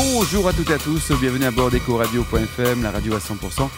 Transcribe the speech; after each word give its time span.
Bonjour 0.00 0.46
à 0.46 0.52
toutes 0.52 0.70
et 0.70 0.74
à 0.74 0.78
tous, 0.78 1.10
bienvenue 1.20 1.46
à 1.46 1.50
bord 1.50 1.72
d'Ecoradio.fm, 1.72 2.84
la 2.84 2.92
radio 2.92 3.14
à 3.14 3.18
100% 3.18 3.68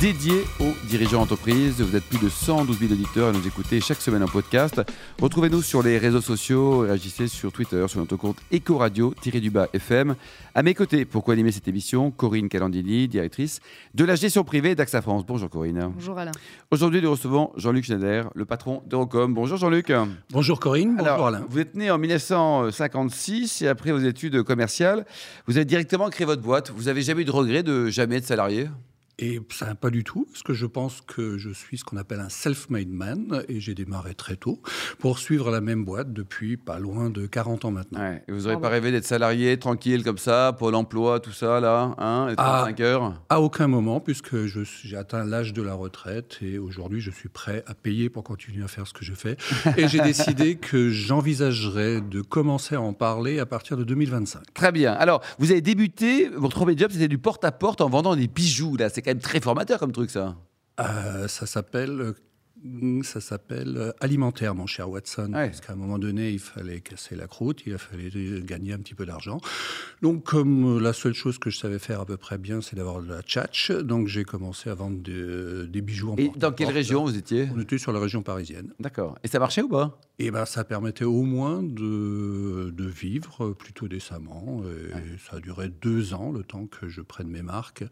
dédiée 0.00 0.44
aux 0.58 0.74
dirigeants 0.88 1.20
d'entreprise. 1.20 1.80
Vous 1.80 1.94
êtes 1.94 2.04
plus 2.04 2.18
de 2.18 2.28
112 2.28 2.78
000 2.80 2.92
auditeurs 2.92 3.28
à 3.28 3.32
nous 3.32 3.46
écouter 3.46 3.80
chaque 3.80 4.00
semaine 4.00 4.22
en 4.22 4.28
podcast. 4.28 4.82
Retrouvez-nous 5.20 5.62
sur 5.62 5.82
les 5.82 5.98
réseaux 5.98 6.20
sociaux, 6.20 6.80
réagissez 6.80 7.28
sur 7.28 7.52
Twitter, 7.52 7.84
sur 7.86 8.00
notre 8.00 8.16
compte 8.16 8.38
Ecoradio-FM. 8.52 10.16
À 10.54 10.62
mes 10.62 10.74
côtés, 10.74 11.04
pour 11.04 11.22
co-animer 11.22 11.52
cette 11.52 11.68
émission, 11.68 12.10
Corinne 12.10 12.48
Calandini, 12.48 13.06
directrice 13.06 13.60
de 13.94 14.04
la 14.04 14.16
gestion 14.16 14.42
privée 14.44 14.74
d'AXA 14.74 15.02
France. 15.02 15.24
Bonjour 15.26 15.48
Corinne. 15.48 15.92
Bonjour 15.94 16.18
Alain. 16.18 16.32
Aujourd'hui, 16.72 17.00
nous 17.00 17.10
recevons 17.10 17.52
Jean-Luc 17.56 17.84
Schneider, 17.84 18.30
le 18.34 18.44
patron 18.44 18.82
d'Eurocom. 18.86 19.32
Bonjour 19.32 19.58
Jean-Luc. 19.58 19.92
Bonjour 20.30 20.58
Corinne, 20.58 20.96
bonjour 20.96 21.12
Alors, 21.12 21.26
Alain. 21.28 21.46
Vous 21.48 21.60
êtes 21.60 21.74
né 21.74 21.90
en 21.90 21.98
1956 21.98 23.62
et 23.62 23.68
après 23.68 23.92
vos 23.92 23.98
études 23.98 24.42
commerciales, 24.42 25.06
vous 25.46 25.56
avez 25.56 25.67
directement 25.68 26.08
créé 26.10 26.26
votre 26.26 26.42
boîte. 26.42 26.70
Vous 26.70 26.84
n'avez 26.84 27.02
jamais 27.02 27.22
eu 27.22 27.24
de 27.24 27.30
regret 27.30 27.62
de 27.62 27.88
jamais 27.88 28.16
être 28.16 28.26
salarié? 28.26 28.68
Et 29.20 29.40
ça 29.50 29.66
n'a 29.66 29.74
pas 29.74 29.90
du 29.90 30.04
tout, 30.04 30.26
parce 30.30 30.44
que 30.44 30.54
je 30.54 30.64
pense 30.64 31.00
que 31.00 31.38
je 31.38 31.50
suis 31.50 31.78
ce 31.78 31.84
qu'on 31.84 31.96
appelle 31.96 32.20
un 32.20 32.28
self-made 32.28 32.88
man, 32.88 33.42
et 33.48 33.58
j'ai 33.58 33.74
démarré 33.74 34.14
très 34.14 34.36
tôt 34.36 34.62
pour 35.00 35.18
suivre 35.18 35.50
la 35.50 35.60
même 35.60 35.84
boîte 35.84 36.12
depuis 36.12 36.56
pas 36.56 36.78
loin 36.78 37.10
de 37.10 37.26
40 37.26 37.64
ans 37.64 37.70
maintenant. 37.72 37.98
Ouais. 37.98 38.22
Et 38.28 38.32
vous 38.32 38.42
n'aurez 38.42 38.60
pas 38.60 38.68
rêvé 38.68 38.92
d'être 38.92 39.04
salarié, 39.06 39.58
tranquille 39.58 40.04
comme 40.04 40.18
ça, 40.18 40.54
pour 40.56 40.70
l'emploi, 40.70 41.18
tout 41.18 41.32
ça, 41.32 41.58
là, 41.58 41.96
hein, 41.98 42.26
les 42.28 42.34
Ah. 42.38 42.62
35 42.66 42.80
heures? 42.80 43.20
À 43.28 43.40
aucun 43.40 43.66
moment, 43.66 43.98
puisque 43.98 44.36
j'ai 44.46 44.96
atteint 44.96 45.24
l'âge 45.24 45.52
de 45.52 45.62
la 45.62 45.74
retraite, 45.74 46.38
et 46.40 46.58
aujourd'hui 46.58 47.00
je 47.00 47.10
suis 47.10 47.28
prêt 47.28 47.64
à 47.66 47.74
payer 47.74 48.10
pour 48.10 48.22
continuer 48.22 48.62
à 48.62 48.68
faire 48.68 48.86
ce 48.86 48.92
que 48.92 49.04
je 49.04 49.14
fais. 49.14 49.36
Et 49.76 49.88
j'ai 49.88 50.00
décidé 50.00 50.54
que 50.54 50.90
j'envisagerais 50.90 52.00
de 52.02 52.20
commencer 52.22 52.76
à 52.76 52.80
en 52.80 52.92
parler 52.92 53.40
à 53.40 53.46
partir 53.46 53.76
de 53.76 53.82
2025. 53.82 54.54
Très 54.54 54.70
bien. 54.70 54.92
Alors, 54.92 55.22
vous 55.40 55.50
avez 55.50 55.60
débuté, 55.60 56.28
votre 56.36 56.54
premier 56.54 56.76
job, 56.78 56.92
c'était 56.92 57.08
du 57.08 57.18
porte-à-porte 57.18 57.80
en 57.80 57.88
vendant 57.88 58.14
des 58.14 58.28
bijoux. 58.28 58.76
Là, 58.76 58.88
c'est 58.88 59.02
quand 59.08 59.14
même 59.14 59.22
très 59.22 59.40
formateur 59.40 59.78
comme 59.78 59.92
truc, 59.92 60.10
ça. 60.10 60.36
Euh, 60.80 61.28
ça 61.28 61.46
s'appelle. 61.46 62.12
Euh, 62.64 63.02
Ça 63.02 63.20
s'appelle 63.20 63.76
euh, 63.76 63.92
alimentaire, 64.00 64.54
mon 64.54 64.66
cher 64.66 64.88
Watson. 64.88 65.32
Ouais. 65.32 65.48
Parce 65.48 65.60
qu'à 65.60 65.72
un 65.72 65.76
moment 65.76 65.98
donné, 65.98 66.30
il 66.30 66.38
fallait 66.38 66.80
casser 66.80 67.16
la 67.16 67.26
croûte, 67.26 67.62
il 67.66 67.76
fallait 67.78 68.42
gagner 68.42 68.72
un 68.72 68.78
petit 68.78 68.94
peu 68.94 69.06
d'argent. 69.06 69.40
Donc, 70.02 70.24
comme 70.24 70.76
euh, 70.76 70.80
la 70.80 70.92
seule 70.92 71.14
chose 71.14 71.38
que 71.38 71.50
je 71.50 71.58
savais 71.58 71.78
faire 71.78 72.00
à 72.00 72.06
peu 72.06 72.16
près 72.16 72.38
bien, 72.38 72.60
c'est 72.60 72.76
d'avoir 72.76 73.02
de 73.02 73.08
la 73.08 73.22
tchatch, 73.22 73.70
donc 73.70 74.08
j'ai 74.08 74.24
commencé 74.24 74.70
à 74.70 74.74
vendre 74.74 74.98
des, 74.98 75.66
des 75.66 75.80
bijoux 75.80 76.12
en 76.12 76.16
Et 76.16 76.30
dans 76.36 76.52
quelle 76.52 76.70
région 76.70 77.04
vous 77.04 77.16
étiez? 77.16 77.48
On 77.54 77.60
était 77.60 77.78
sur 77.78 77.92
la 77.92 78.00
région 78.00 78.22
parisienne. 78.22 78.72
D'accord. 78.80 79.18
Et 79.24 79.28
ça 79.28 79.38
marchait 79.38 79.62
ou 79.62 79.68
pas? 79.68 80.00
Et 80.20 80.32
ben, 80.32 80.46
ça 80.46 80.64
permettait 80.64 81.04
au 81.04 81.22
moins 81.22 81.62
de, 81.62 82.74
de 82.76 82.84
vivre 82.84 83.50
plutôt 83.52 83.86
décemment. 83.86 84.62
Et 84.66 85.18
Ça 85.18 85.36
a 85.36 85.40
duré 85.40 85.68
deux 85.68 86.12
ans, 86.12 86.32
le 86.32 86.42
temps 86.42 86.66
que 86.66 86.88
je 86.88 87.00
prenne 87.00 87.28
mes 87.28 87.42
marques 87.42 87.84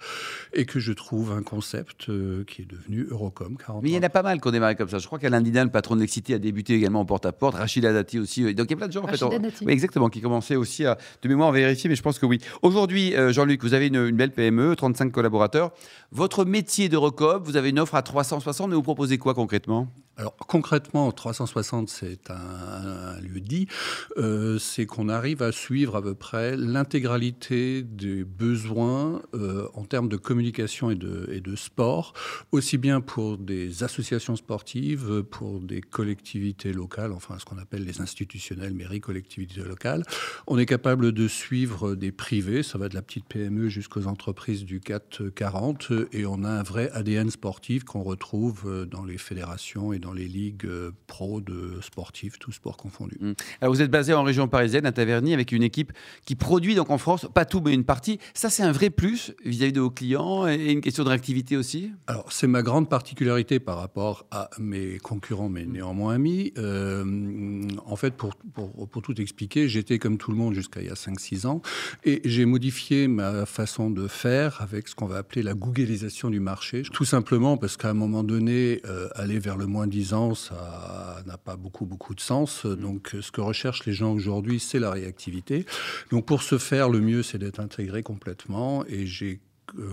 et 0.52 0.66
que 0.66 0.80
je 0.80 0.92
trouve 0.92 1.32
un 1.32 1.42
concept 1.42 2.08
euh, 2.08 2.44
qui 2.44 2.62
est 2.62 2.66
devenu 2.66 3.06
Eurocom 3.10 3.56
40 3.56 3.82
Mais 3.82 3.90
il 3.90 3.94
y 3.94 3.98
en 3.98 4.02
a 4.02 4.08
pas 4.08 4.22
mal 4.22 4.40
qui 4.40 4.48
ont 4.48 4.52
démarré 4.56 4.76
comme 4.76 4.88
ça. 4.88 4.98
Je 4.98 5.06
crois 5.06 5.18
qu'Alain 5.18 5.40
le 5.40 5.70
patron 5.70 5.96
de 5.96 6.00
Lexity, 6.00 6.34
a 6.34 6.38
débuté 6.38 6.74
également 6.74 7.00
en 7.00 7.04
porte-à-porte. 7.04 7.54
Rachida 7.56 7.92
Dati 7.92 8.18
aussi. 8.18 8.42
Donc 8.54 8.66
il 8.68 8.70
y 8.70 8.74
a 8.74 8.76
plein 8.76 8.88
de 8.88 8.92
gens 8.92 9.02
en 9.04 9.06
fait. 9.06 9.12
Rachida 9.12 9.36
en- 9.36 9.40
Dati. 9.40 9.64
Oui, 9.64 9.72
exactement, 9.72 10.08
qui 10.08 10.20
commençaient 10.20 10.56
aussi 10.56 10.84
à, 10.84 10.98
de 11.22 11.28
mémoire, 11.28 11.52
vérifier, 11.52 11.88
mais 11.88 11.96
je 11.96 12.02
pense 12.02 12.18
que 12.18 12.26
oui. 12.26 12.38
Aujourd'hui, 12.62 13.14
euh, 13.14 13.32
Jean-Luc, 13.32 13.62
vous 13.62 13.74
avez 13.74 13.86
une, 13.88 13.96
une 13.96 14.16
belle 14.16 14.32
PME, 14.32 14.74
35 14.76 15.12
collaborateurs. 15.12 15.70
Votre 16.12 16.44
métier 16.44 16.88
de 16.88 16.96
recop, 16.96 17.44
vous 17.44 17.56
avez 17.56 17.70
une 17.70 17.78
offre 17.78 17.94
à 17.94 18.02
360, 18.02 18.68
mais 18.70 18.74
vous 18.76 18.82
proposez 18.82 19.18
quoi 19.18 19.34
concrètement? 19.34 19.88
Alors 20.18 20.34
concrètement, 20.38 21.12
360, 21.12 21.90
c'est 21.90 22.30
un, 22.30 23.20
lieu 23.20 23.38
dit, 23.40 23.68
euh, 24.16 24.58
c'est 24.58 24.86
qu'on 24.86 25.10
arrive 25.10 25.42
à 25.42 25.52
suivre 25.52 25.94
à 25.94 26.00
peu 26.00 26.14
près 26.14 26.56
l'intégralité 26.56 27.82
des 27.82 28.24
besoins 28.24 29.20
euh, 29.34 29.68
en 29.74 29.84
termes 29.84 30.08
de 30.08 30.16
communication 30.16 30.90
et 30.90 30.94
de, 30.94 31.28
et 31.30 31.42
de 31.42 31.54
sport, 31.54 32.14
aussi 32.50 32.78
bien 32.78 33.02
pour 33.02 33.36
des 33.36 33.82
associations 33.82 34.36
sportives, 34.36 35.22
pour 35.24 35.60
des 35.60 35.82
collectivités 35.82 36.72
locales, 36.72 37.12
enfin 37.12 37.38
ce 37.38 37.44
qu'on 37.44 37.58
appelle 37.58 37.84
les 37.84 38.00
institutionnels, 38.00 38.72
mairies, 38.72 39.02
collectivités 39.02 39.60
locales. 39.60 40.02
On 40.46 40.56
est 40.56 40.64
capable 40.64 41.12
de 41.12 41.28
suivre 41.28 41.94
des 41.94 42.10
privés, 42.10 42.62
ça 42.62 42.78
va 42.78 42.88
de 42.88 42.94
la 42.94 43.02
petite 43.02 43.26
PME 43.26 43.68
jusqu'aux 43.68 44.06
entreprises 44.06 44.64
du 44.64 44.80
440, 44.80 45.92
et 46.12 46.24
on 46.24 46.42
a 46.42 46.48
un 46.48 46.62
vrai 46.62 46.90
ADN 46.94 47.28
sportif 47.28 47.84
qu'on 47.84 48.02
retrouve 48.02 48.62
euh, 48.64 48.86
dans 48.86 49.04
les 49.04 49.18
fédérations 49.18 49.92
et 49.92 49.98
dans 49.98 50.05
les 50.12 50.28
ligues 50.28 50.66
euh, 50.66 50.92
pro 51.06 51.40
de 51.40 51.78
sportifs, 51.82 52.38
tous 52.38 52.52
sports 52.52 52.76
confondus. 52.76 53.18
Mm. 53.20 53.32
Alors 53.60 53.74
vous 53.74 53.82
êtes 53.82 53.90
basé 53.90 54.14
en 54.14 54.22
région 54.22 54.48
parisienne, 54.48 54.86
à 54.86 54.92
Taverny, 54.92 55.34
avec 55.34 55.52
une 55.52 55.62
équipe 55.62 55.92
qui 56.24 56.34
produit 56.34 56.74
donc 56.74 56.90
en 56.90 56.98
France, 56.98 57.26
pas 57.32 57.44
tout, 57.44 57.60
mais 57.60 57.72
une 57.72 57.84
partie. 57.84 58.18
Ça, 58.34 58.50
c'est 58.50 58.62
un 58.62 58.72
vrai 58.72 58.90
plus 58.90 59.34
vis-à-vis 59.44 59.72
de 59.72 59.80
vos 59.80 59.90
clients 59.90 60.46
et 60.46 60.72
une 60.72 60.80
question 60.80 61.04
de 61.04 61.08
réactivité 61.08 61.56
aussi? 61.56 61.90
Alors, 62.06 62.30
c'est 62.32 62.46
ma 62.46 62.62
grande 62.62 62.88
particularité 62.88 63.58
par 63.60 63.78
rapport 63.78 64.26
à 64.30 64.50
mes 64.58 64.98
concurrents, 64.98 65.48
mais 65.48 65.64
néanmoins 65.64 66.14
amis. 66.14 66.52
Euh, 66.58 67.62
en 67.84 67.96
fait, 67.96 68.14
pour, 68.14 68.34
pour, 68.54 68.88
pour 68.88 69.02
tout 69.02 69.20
expliquer, 69.20 69.68
j'étais 69.68 69.98
comme 69.98 70.18
tout 70.18 70.30
le 70.30 70.36
monde 70.36 70.54
jusqu'à 70.54 70.80
il 70.80 70.86
y 70.86 70.90
a 70.90 70.94
5-6 70.94 71.46
ans, 71.46 71.62
et 72.04 72.20
j'ai 72.24 72.44
modifié 72.44 73.08
ma 73.08 73.46
façon 73.46 73.90
de 73.90 74.06
faire 74.08 74.60
avec 74.60 74.88
ce 74.88 74.94
qu'on 74.94 75.06
va 75.06 75.18
appeler 75.18 75.42
la 75.42 75.54
googlisation 75.54 76.30
du 76.30 76.40
marché. 76.40 76.82
Tout 76.92 77.04
simplement 77.04 77.56
parce 77.56 77.76
qu'à 77.76 77.90
un 77.90 77.94
moment 77.94 78.24
donné, 78.24 78.80
euh, 78.86 79.08
aller 79.14 79.38
vers 79.38 79.56
le 79.56 79.66
moins 79.66 79.86
10 79.96 80.12
ans, 80.12 80.34
ça 80.34 81.22
n'a 81.24 81.38
pas 81.38 81.56
beaucoup, 81.56 81.86
beaucoup 81.86 82.14
de 82.14 82.20
sens. 82.20 82.66
Donc, 82.66 83.16
ce 83.18 83.30
que 83.30 83.40
recherchent 83.40 83.86
les 83.86 83.94
gens 83.94 84.12
aujourd'hui, 84.12 84.60
c'est 84.60 84.78
la 84.78 84.90
réactivité. 84.90 85.64
Donc, 86.10 86.26
pour 86.26 86.42
ce 86.42 86.58
faire, 86.58 86.90
le 86.90 87.00
mieux, 87.00 87.22
c'est 87.22 87.38
d'être 87.38 87.60
intégré 87.60 88.02
complètement, 88.02 88.84
et 88.86 89.06
j'ai 89.06 89.40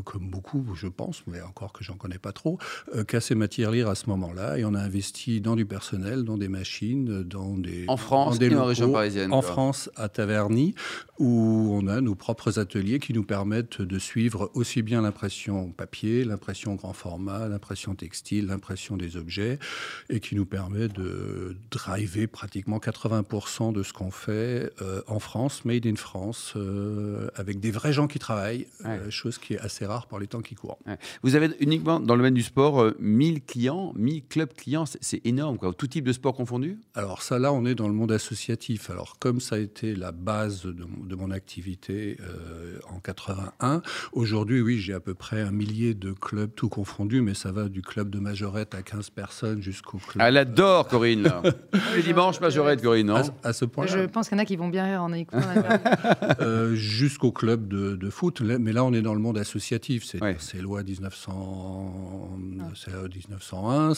comme 0.03 0.29
beaucoup, 0.29 0.65
je 0.75 0.87
pense, 0.87 1.23
mais 1.27 1.41
encore 1.41 1.73
que 1.73 1.83
j'en 1.83 1.95
connais 1.95 2.17
pas 2.17 2.31
trop, 2.31 2.57
euh, 2.95 3.03
cassé 3.03 3.35
ma 3.35 3.47
tirelire 3.47 3.89
à 3.89 3.95
ce 3.95 4.09
moment-là. 4.09 4.57
Et 4.57 4.65
on 4.65 4.73
a 4.73 4.79
investi 4.79 5.41
dans 5.41 5.55
du 5.55 5.65
personnel, 5.65 6.23
dans 6.23 6.37
des 6.37 6.47
machines, 6.47 7.23
dans 7.23 7.57
des. 7.57 7.85
En 7.87 7.97
France 7.97 8.39
dans 8.39 8.47
des 8.47 8.53
et 8.53 8.57
en 8.57 8.65
région 8.65 8.91
parisienne, 8.91 9.31
En 9.33 9.41
quoi. 9.41 9.51
France, 9.51 9.89
à 9.95 10.09
Taverny, 10.09 10.75
où 11.19 11.69
on 11.73 11.87
a 11.87 12.01
nos 12.01 12.15
propres 12.15 12.59
ateliers 12.59 12.99
qui 12.99 13.13
nous 13.13 13.23
permettent 13.23 13.81
de 13.81 13.99
suivre 13.99 14.51
aussi 14.53 14.81
bien 14.81 15.01
l'impression 15.01 15.71
papier, 15.71 16.23
l'impression 16.23 16.75
grand 16.75 16.93
format, 16.93 17.47
l'impression 17.47 17.95
textile, 17.95 18.47
l'impression 18.47 18.97
des 18.97 19.17
objets, 19.17 19.59
et 20.09 20.19
qui 20.19 20.35
nous 20.35 20.45
permet 20.45 20.87
de 20.87 21.55
driver 21.71 22.27
pratiquement 22.27 22.77
80% 22.77 23.73
de 23.73 23.83
ce 23.83 23.93
qu'on 23.93 24.11
fait 24.11 24.71
euh, 24.81 25.01
en 25.07 25.19
France, 25.19 25.65
made 25.65 25.85
in 25.85 25.95
France, 25.95 26.53
euh, 26.55 27.29
avec 27.35 27.59
des 27.59 27.71
vrais 27.71 27.93
gens 27.93 28.07
qui 28.07 28.19
travaillent, 28.19 28.67
euh, 28.85 29.09
chose 29.09 29.37
qui 29.37 29.53
est 29.53 29.59
assez 29.63 29.85
rare 29.85 30.07
par 30.07 30.19
les 30.19 30.27
temps 30.27 30.41
qui 30.41 30.55
courent. 30.55 30.77
Ouais. 30.85 30.97
Vous 31.23 31.35
avez 31.35 31.49
uniquement 31.59 31.99
dans 31.99 32.13
le 32.15 32.19
domaine 32.19 32.33
du 32.33 32.43
sport 32.43 32.81
euh, 32.81 32.95
1000 32.99 33.43
clients, 33.43 33.93
1000 33.95 34.23
clubs 34.27 34.53
clients, 34.53 34.85
c'est- 34.85 35.21
énorme, 35.25 35.57
quoi. 35.57 35.73
Tout 35.73 35.87
type 35.87 36.03
de 36.05 36.11
sport 36.13 36.35
confondu? 36.35 36.79
Alors 36.95 37.21
ça, 37.21 37.39
là, 37.39 37.53
on 37.53 37.65
est 37.65 37.75
dans 37.75 37.87
le 37.87 37.93
monde 37.93 38.11
associatif. 38.11 38.89
Alors 38.89 39.17
comme 39.19 39.39
ça 39.39 39.55
a 39.55 39.59
été 39.59 39.95
la 39.95 40.11
base 40.11 40.63
de, 40.65 40.83
mon- 40.83 41.05
de 41.05 41.15
mon 41.15 41.31
activité 41.31 42.17
euh, 42.21 42.77
en 42.93 42.99
81, 42.99 43.81
aujourd'hui, 44.11 44.61
oui, 44.61 44.79
j'ai 44.79 44.93
à 44.93 44.99
peu 44.99 45.13
près 45.13 45.41
un 45.41 45.51
millier 45.51 45.93
de 45.93 46.11
clubs 46.11 46.51
tout 46.53 46.67
confondus, 46.69 47.21
mais 47.21 47.33
ça 47.33 47.51
va 47.51 47.69
du 47.69 47.81
club 47.81 48.09
de 48.09 48.19
majorette 48.19 48.75
à 48.75 48.81
15 48.81 49.09
personnes 49.11 49.61
jusqu'au 49.61 49.97
club... 49.97 50.23
Elle 50.27 50.37
adore 50.37 50.87
Corinne. 50.87 51.23
là. 51.23 51.41
Les 51.95 52.01
dimanches, 52.03 52.39
majorette, 52.41 52.81
Corinne, 52.81 53.07
non 53.07 53.15
à, 53.15 53.49
à 53.49 53.53
ce 53.53 53.65
point-là, 53.65 53.91
Je 53.91 54.05
pense 54.07 54.27
qu'il 54.27 54.37
y 54.37 54.39
en 54.39 54.43
a 54.43 54.45
qui 54.45 54.55
vont 54.57 54.67
bien 54.69 54.83
rire 54.85 55.03
en 55.03 55.13
écoutant 55.13 55.39
euh, 56.41 56.75
jusqu'au 56.75 57.31
club 57.31 57.67
de, 57.67 57.95
de 57.95 58.09
foot. 58.09 58.41
Mais 58.41 58.73
là, 58.73 58.83
on 58.83 58.93
est 58.93 59.01
dans 59.01 59.13
le 59.13 59.19
monde 59.19 59.37
associatif. 59.37 59.52
C'est 59.59 60.21
Ouais. 60.21 60.35
c'est 60.39 60.61
loi 60.61 60.83
1900, 60.83 62.37
c'est 62.75 62.91
1901, 62.91 63.93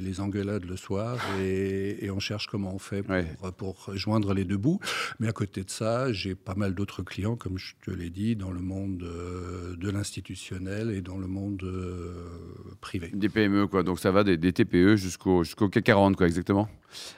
les 0.00 0.20
engueulades 0.20 0.64
le 0.64 0.76
soir, 0.76 1.18
et, 1.40 2.04
et 2.04 2.10
on 2.10 2.18
cherche 2.18 2.46
comment 2.46 2.74
on 2.74 2.78
fait 2.78 3.02
pour, 3.02 3.14
Ouais. 3.14 3.26
pour 3.56 3.90
joindre 3.94 4.34
les 4.34 4.44
deux 4.44 4.56
bouts. 4.56 4.80
Mais 5.20 5.28
à 5.28 5.32
côté 5.32 5.64
de 5.64 5.70
ça, 5.70 6.12
j'ai 6.12 6.34
pas 6.34 6.54
mal 6.54 6.74
d'autres 6.74 7.02
clients, 7.02 7.36
comme 7.36 7.58
je 7.58 7.74
te 7.84 7.90
l'ai 7.90 8.10
dit, 8.10 8.36
dans 8.36 8.50
le 8.50 8.60
monde 8.60 9.02
euh, 9.02 9.76
de 9.76 9.90
l'institutionnel 9.90 10.90
et 10.90 11.00
dans 11.00 11.18
le 11.18 11.26
monde 11.26 11.62
euh, 11.62 12.14
privé. 12.80 13.10
Des 13.14 13.28
PME, 13.28 13.66
quoi. 13.66 13.82
Donc 13.82 13.98
ça 14.00 14.10
va 14.10 14.24
des, 14.24 14.36
des 14.36 14.52
TPE 14.52 14.96
jusqu'au 14.96 15.44
jusqu'au 15.44 15.68
CAC 15.68 15.84
40, 15.84 16.16
quoi, 16.16 16.26
exactement. 16.26 16.68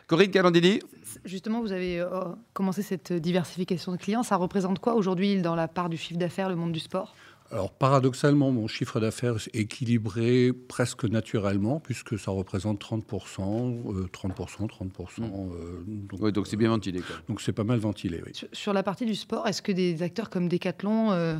Corinne 0.06 0.30
Calandini 0.30 0.80
Justement, 1.24 1.60
vous 1.60 1.72
avez 1.72 2.00
euh, 2.00 2.08
commencé 2.52 2.82
cette 2.82 3.12
diversification 3.12 3.92
de 3.92 3.96
clients. 3.96 4.22
Ça 4.22 4.36
représente 4.36 4.78
quoi 4.80 4.94
aujourd'hui 4.94 5.40
dans 5.40 5.54
la 5.54 5.68
part 5.68 5.88
du 5.88 5.96
chiffre 5.96 6.18
d'affaires, 6.18 6.48
le 6.48 6.56
monde 6.56 6.72
du 6.72 6.80
sport? 6.80 7.14
Alors 7.52 7.72
paradoxalement, 7.72 8.50
mon 8.50 8.66
chiffre 8.66 8.98
d'affaires 9.00 9.36
est 9.36 9.60
équilibré 9.60 10.52
presque 10.52 11.04
naturellement, 11.04 11.80
puisque 11.80 12.18
ça 12.18 12.30
représente 12.30 12.80
30%, 12.80 13.92
euh, 13.94 14.06
30%, 14.12 14.66
30%. 14.68 15.22
euh, 15.22 15.82
donc 15.86 16.20
Oui, 16.20 16.32
donc 16.32 16.46
c'est 16.46 16.56
bien 16.56 16.70
ventilé, 16.70 17.00
quoi. 17.00 17.16
donc 17.28 17.40
c'est 17.40 17.52
pas 17.52 17.64
mal 17.64 17.78
ventilé, 17.78 18.20
oui. 18.26 18.32
Sur, 18.34 18.48
sur 18.52 18.72
la 18.72 18.82
partie 18.82 19.06
du 19.06 19.14
sport, 19.14 19.46
est-ce 19.46 19.62
que 19.62 19.72
des 19.72 20.02
acteurs 20.02 20.28
comme 20.30 20.48
Decathlon 20.48 21.12
euh, 21.12 21.36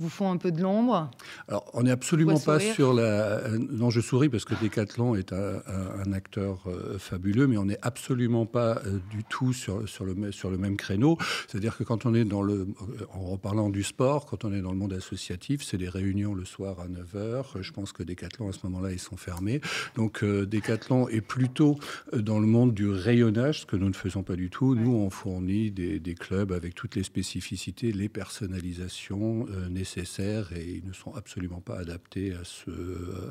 vous 0.00 0.08
font 0.08 0.30
un 0.30 0.38
peu 0.38 0.50
de 0.50 0.62
l'ombre 0.62 1.10
Alors, 1.46 1.70
on 1.74 1.82
n'est 1.82 1.90
absolument 1.90 2.38
pas 2.38 2.58
sur 2.58 2.94
la. 2.94 3.42
Non, 3.58 3.90
je 3.90 4.00
souris 4.00 4.30
parce 4.30 4.46
que 4.46 4.54
Decathlon 4.54 5.14
est 5.14 5.32
un, 5.34 6.12
acteur 6.12 6.64
euh, 6.66 6.98
fabuleux, 6.98 7.46
mais 7.46 7.58
on 7.58 7.66
n'est 7.66 7.78
absolument 7.82 8.46
pas 8.46 8.78
euh, 8.86 8.98
du 9.10 9.24
tout 9.24 9.52
sur, 9.52 9.86
sur, 9.86 10.06
le, 10.06 10.32
sur 10.32 10.50
le 10.50 10.56
même 10.56 10.76
créneau. 10.76 11.18
C'est-à-dire 11.46 11.76
que 11.76 11.84
quand 11.84 12.06
on 12.06 12.14
est 12.14 12.24
dans 12.24 12.42
le. 12.42 12.66
En 13.12 13.20
reparlant 13.20 13.68
du 13.68 13.82
sport, 13.82 14.24
quand 14.24 14.44
on 14.44 14.54
est 14.54 14.62
dans 14.62 14.72
le 14.72 14.78
monde 14.78 14.94
associatif, 14.94 15.62
c'est 15.62 15.76
des 15.76 15.88
réunions 15.88 16.34
le 16.34 16.46
soir 16.46 16.80
à 16.80 16.88
9h. 16.88 17.60
Je 17.60 17.72
pense 17.72 17.92
que 17.92 18.02
Decathlon, 18.02 18.48
à 18.48 18.52
ce 18.52 18.60
moment-là, 18.64 18.92
ils 18.92 18.98
sont 18.98 19.18
fermés. 19.18 19.60
Donc, 19.96 20.24
euh, 20.24 20.46
Decathlon 20.46 21.08
est 21.08 21.20
plutôt 21.20 21.78
dans 22.14 22.40
le 22.40 22.46
monde 22.46 22.72
du 22.72 22.88
rayonnage, 22.88 23.60
ce 23.60 23.66
que 23.66 23.76
nous 23.76 23.88
ne 23.88 23.94
faisons 23.94 24.22
pas 24.22 24.36
du 24.36 24.48
tout. 24.48 24.74
Nous, 24.74 24.94
on 24.94 25.10
fournit 25.10 25.70
des, 25.70 25.98
des, 25.98 26.14
clubs 26.14 26.52
avec 26.52 26.74
toutes 26.74 26.96
les 26.96 27.02
spécificités, 27.02 27.92
les 27.92 28.08
personnalisations 28.08 29.46
nécessaires 29.68 29.89
nécessaires 29.96 30.52
et 30.52 30.64
ils 30.64 30.86
ne 30.86 30.92
sont 30.92 31.14
absolument 31.14 31.60
pas 31.60 31.78
adaptés 31.78 32.32
à 32.34 32.44
ce, 32.44 32.70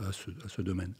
à 0.07 0.49
ce, 0.49 0.61
domaine. 0.61 0.93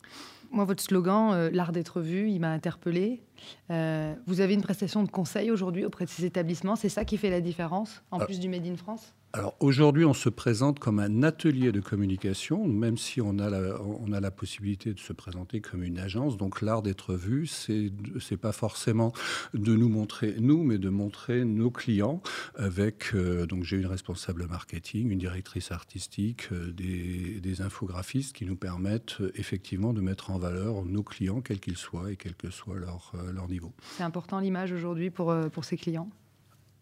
Moi, 0.52 0.66
votre 0.66 0.82
slogan, 0.82 1.32
euh, 1.34 1.50
l'art 1.52 1.72
d'être 1.72 2.02
vu, 2.02 2.30
il 2.30 2.40
m'a 2.40 2.52
interpellé. 2.52 3.22
Euh, 3.70 4.14
vous 4.26 4.42
avez 4.42 4.54
une 4.54 4.62
prestation 4.62 5.04
de 5.04 5.10
conseil 5.10 5.52
aujourd'hui 5.52 5.86
auprès 5.86 6.06
de 6.06 6.10
ces 6.10 6.26
établissements. 6.26 6.76
C'est 6.76 6.90
ça 6.90 7.06
qui 7.06 7.18
fait 7.18 7.30
la 7.30 7.42
différence, 7.42 8.04
en 8.12 8.20
plus 8.20 8.40
du 8.40 8.50
Made 8.50 8.66
in 8.66 8.76
France? 8.76 9.14
Alors 9.32 9.56
aujourd'hui, 9.60 10.06
on 10.06 10.16
se 10.16 10.30
présente 10.30 10.80
comme 10.80 11.00
un 11.00 11.22
atelier 11.22 11.72
de 11.72 11.80
communication, 11.80 12.68
même 12.68 12.98
si 12.98 13.22
on 13.22 13.38
a 13.38 13.50
la, 13.50 13.80
on 13.80 14.12
a 14.12 14.20
la 14.20 14.32
possibilité 14.32 14.92
de 14.92 15.00
se 15.00 15.14
présenter 15.14 15.62
comme 15.62 15.84
une 15.84 16.00
agence. 16.00 16.36
Donc 16.36 16.64
l'art 16.64 16.82
d'être 16.82 17.14
vu, 17.14 17.46
c'est 17.46 17.92
c'est 18.20 18.38
pas 18.38 18.52
forcément 18.52 19.14
de 19.54 19.76
nous 19.76 19.88
montrer 19.88 20.36
nous, 20.40 20.64
mais 20.64 20.80
de 20.80 20.90
montrer 20.90 21.46
nos 21.46 21.70
clients. 21.70 22.24
Avec 22.56 23.12
euh, 23.14 23.46
donc 23.46 23.64
j'ai 23.66 23.78
une 23.78 23.86
responsable 23.86 24.48
marketing, 24.48 25.12
une 25.12 25.20
directrice 25.20 25.72
artistique, 25.72 26.52
euh, 26.52 26.72
des, 26.72 27.40
des, 27.40 27.62
infographistes 27.62 28.36
qui 28.36 28.46
nous 28.46 28.56
permettent 28.56 29.22
euh, 29.22 29.32
effectivement 29.36 29.94
de 29.94 30.02
mettre 30.02 30.32
en 30.32 30.40
valeur 30.40 30.86
nos 30.86 31.04
clients, 31.04 31.42
quels 31.42 31.60
qu'ils 31.60 31.78
soient 31.78 32.12
et 32.12 32.16
quel 32.16 32.34
que 32.34 32.50
soit 32.50 32.78
leur 32.78 33.14
leur 33.32 33.48
niveau. 33.48 33.74
C'est 33.98 34.04
important 34.04 34.40
l'image 34.40 34.72
aujourd'hui 34.72 35.12
pour 35.12 35.36
pour 35.52 35.66
ces 35.66 35.78
clients? 35.78 36.10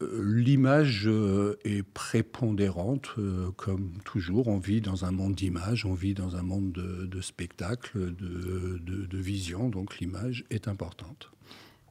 Euh, 0.02 0.22
l'image 0.24 1.08
euh, 1.08 1.58
est 1.64 1.82
prépondérante, 1.82 3.10
euh, 3.18 3.50
comme 3.56 3.94
toujours. 4.06 4.48
On 4.48 4.60
vit 4.60 4.82
dans 4.82 5.06
un 5.06 5.12
monde 5.12 5.34
d'image, 5.34 5.86
on 5.86 5.94
vit 5.94 6.14
dans 6.14 6.36
un 6.36 6.44
monde 6.44 6.72
de, 6.72 7.06
de, 7.96 9.06
de, 9.06 9.18
vision, 9.18 9.70
donc 9.70 9.98
l'image 10.00 10.46
est 10.52 10.68
importante. 10.68 11.32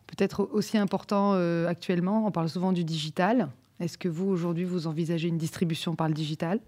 Peut-être 0.06 0.48
aussi 0.52 0.78
important 0.78 1.32
actuellement, 1.66 2.26
on 2.26 2.30
parle 2.30 2.48
souvent 2.48 2.72
du 2.72 2.84
digital. 2.84 3.48
Est-ce 3.80 3.98
que 3.98 4.08
vous, 4.08 4.26
aujourd'hui, 4.26 4.64
vous 4.64 4.86
envisagez 4.86 5.28
une 5.28 5.36
distribution 5.36 5.96
par 5.96 6.08
le 6.08 6.14
digital? 6.14 6.60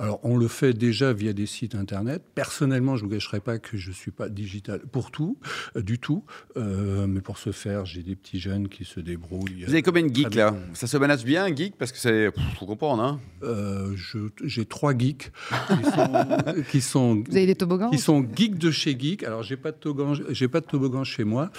Alors, 0.00 0.18
on 0.22 0.38
le 0.38 0.48
fait 0.48 0.72
déjà 0.72 1.12
via 1.12 1.34
des 1.34 1.44
sites 1.44 1.74
internet. 1.74 2.22
Personnellement, 2.34 2.96
je 2.96 3.04
ne 3.04 3.08
vous 3.10 3.14
cacherai 3.14 3.40
pas 3.40 3.58
que 3.58 3.76
je 3.76 3.90
ne 3.90 3.94
suis 3.94 4.10
pas 4.10 4.30
digital 4.30 4.80
pour 4.80 5.10
tout, 5.10 5.36
euh, 5.76 5.82
du 5.82 5.98
tout. 5.98 6.24
Euh, 6.56 7.06
mais 7.06 7.20
pour 7.20 7.36
ce 7.36 7.52
faire, 7.52 7.84
j'ai 7.84 8.02
des 8.02 8.16
petits 8.16 8.40
jeunes 8.40 8.68
qui 8.68 8.86
se 8.86 8.98
débrouillent. 8.98 9.64
Vous 9.66 9.72
avez 9.72 9.82
combien 9.82 10.02
de 10.02 10.14
geeks 10.14 10.34
là 10.34 10.56
Ça 10.72 10.86
se 10.86 10.96
manage 10.96 11.24
bien, 11.26 11.44
un 11.44 11.54
geek? 11.54 11.76
Parce 11.76 11.92
que 11.92 11.98
c'est. 11.98 12.32
faut 12.58 12.64
comprendre, 12.64 13.02
hein 13.02 13.20
euh, 13.42 13.94
J'ai 14.42 14.64
trois 14.64 14.96
geeks 14.96 15.32
qui 16.70 16.80
sont, 16.80 17.22
Vous 17.28 17.36
avez 17.36 17.46
des 17.46 17.54
toboggans 17.54 17.90
Qui 17.90 17.98
sont 17.98 18.26
geeks 18.34 18.56
de 18.56 18.70
chez 18.70 18.98
geek. 18.98 19.22
Alors, 19.22 19.42
j'ai 19.42 19.58
pas 19.58 19.70
de 19.70 19.76
toboggan, 19.76 20.14
j'ai 20.30 20.48
pas 20.48 20.60
de 20.60 20.66
toboggan 20.66 21.04
chez 21.04 21.24
moi. 21.24 21.50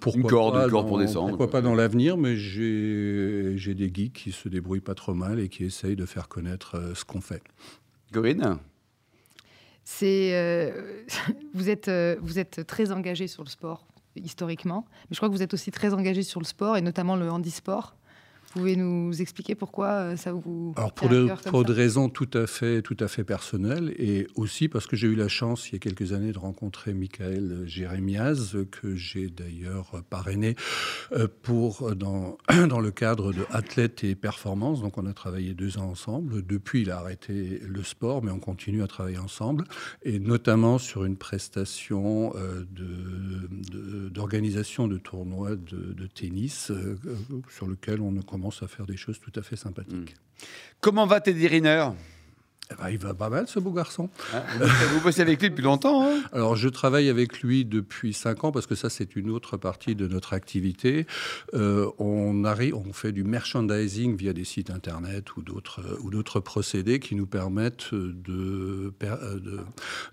pourquoi 0.00 0.20
une 0.20 0.26
corde, 0.26 0.54
pas 0.54 0.64
une 0.64 0.70
corde 0.72 0.88
pour 0.88 0.98
descendre. 0.98 1.28
Pourquoi 1.28 1.50
pas 1.52 1.62
dans 1.62 1.76
l'avenir 1.76 2.16
Mais 2.16 2.36
j'ai 2.36 3.74
des 3.76 3.92
geeks 3.94 4.12
qui 4.12 4.32
se 4.32 4.48
débrouillent 4.48 4.80
pas 4.80 4.96
trop 4.96 5.14
mal 5.14 5.38
et 5.38 5.48
qui 5.48 5.62
essayent 5.62 5.94
de 5.94 6.06
faire 6.06 6.26
connaître 6.26 6.76
ce 6.96 7.04
qu'on 7.04 7.20
fait. 7.20 7.29
Corinne 8.12 8.58
c'est, 9.92 10.34
euh, 10.34 11.02
vous, 11.54 11.68
êtes, 11.68 11.88
euh, 11.88 12.16
vous 12.20 12.38
êtes 12.38 12.64
très 12.66 12.92
engagé 12.92 13.26
sur 13.26 13.42
le 13.42 13.48
sport 13.48 13.86
historiquement, 14.16 14.86
mais 14.88 15.14
je 15.14 15.16
crois 15.16 15.28
que 15.28 15.34
vous 15.34 15.42
êtes 15.42 15.54
aussi 15.54 15.70
très 15.70 15.94
engagé 15.94 16.22
sur 16.22 16.40
le 16.40 16.44
sport 16.44 16.76
et 16.76 16.80
notamment 16.80 17.16
le 17.16 17.30
handisport. 17.30 17.96
Vous 18.52 18.58
pouvez 18.58 18.74
nous 18.74 19.22
expliquer 19.22 19.54
pourquoi 19.54 19.86
euh, 19.90 20.16
ça 20.16 20.32
vous 20.32 20.74
Alors 20.76 20.92
pour, 20.92 21.08
pour 21.46 21.64
des 21.64 21.72
raisons 21.72 22.08
tout 22.08 22.28
à 22.34 22.48
fait 22.48 22.82
tout 22.82 22.96
à 22.98 23.06
fait 23.06 23.22
personnelles 23.22 23.94
et 23.96 24.26
aussi 24.34 24.68
parce 24.68 24.88
que 24.88 24.96
j'ai 24.96 25.06
eu 25.06 25.14
la 25.14 25.28
chance 25.28 25.68
il 25.68 25.74
y 25.74 25.76
a 25.76 25.78
quelques 25.78 26.12
années 26.14 26.32
de 26.32 26.38
rencontrer 26.38 26.92
Michael 26.92 27.62
Jérémiaz 27.66 28.56
que 28.72 28.96
j'ai 28.96 29.28
d'ailleurs 29.28 30.02
parrainé 30.10 30.56
euh, 31.12 31.28
pour 31.42 31.94
dans 31.94 32.38
dans 32.68 32.80
le 32.80 32.90
cadre 32.90 33.32
de 33.32 33.44
athlètes 33.50 34.02
et 34.02 34.16
performance 34.16 34.80
donc 34.80 34.98
on 34.98 35.06
a 35.06 35.12
travaillé 35.12 35.54
deux 35.54 35.78
ans 35.78 35.88
ensemble. 35.88 36.44
Depuis 36.44 36.82
il 36.82 36.90
a 36.90 36.98
arrêté 36.98 37.60
le 37.64 37.84
sport 37.84 38.24
mais 38.24 38.32
on 38.32 38.40
continue 38.40 38.82
à 38.82 38.88
travailler 38.88 39.18
ensemble. 39.18 39.64
Et 40.02 40.18
notamment 40.18 40.78
sur 40.78 41.04
une 41.04 41.16
prestation 41.16 42.32
euh, 42.34 42.64
de 42.72 44.08
d'organisation 44.08 44.88
de, 44.88 44.98
tournois 44.98 45.54
de, 45.54 45.92
de 45.92 46.06
tennis 46.08 46.72
sur 47.48 47.66
lequel 47.68 48.00
on 48.00 48.10
ne 48.10 48.22
commence 48.40 48.62
à 48.62 48.68
faire 48.68 48.86
des 48.86 48.96
choses 48.96 49.20
tout 49.20 49.32
à 49.36 49.42
fait 49.42 49.56
sympathiques. 49.56 50.14
Hmm. 50.14 50.44
Comment 50.80 51.06
va 51.06 51.20
Teddy 51.20 51.46
Riner? 51.46 51.88
Eh 52.70 52.74
ben, 52.80 52.90
il 52.90 52.98
va 52.98 53.14
pas 53.14 53.30
mal, 53.30 53.48
ce 53.48 53.58
beau 53.58 53.72
garçon. 53.72 54.08
Ah, 54.32 54.44
vous 54.92 55.00
bossez 55.00 55.22
avec 55.22 55.40
lui 55.40 55.50
depuis 55.50 55.62
longtemps 55.62 56.06
hein 56.06 56.22
Alors, 56.32 56.54
je 56.54 56.68
travaille 56.68 57.08
avec 57.08 57.40
lui 57.40 57.64
depuis 57.64 58.12
5 58.12 58.44
ans, 58.44 58.52
parce 58.52 58.66
que 58.66 58.76
ça, 58.76 58.88
c'est 58.88 59.16
une 59.16 59.30
autre 59.30 59.56
partie 59.56 59.96
de 59.96 60.06
notre 60.06 60.34
activité. 60.34 61.06
Euh, 61.54 61.90
on, 61.98 62.44
arrive, 62.44 62.76
on 62.76 62.92
fait 62.92 63.10
du 63.10 63.24
merchandising 63.24 64.16
via 64.16 64.32
des 64.32 64.44
sites 64.44 64.70
Internet 64.70 65.36
ou 65.36 65.42
d'autres, 65.42 65.80
euh, 65.80 66.40
procédés 66.40 67.00
qui 67.00 67.16
nous 67.16 67.26
permettent 67.26 67.92
de, 67.92 68.92
euh, 69.02 69.40
de, 69.40 69.60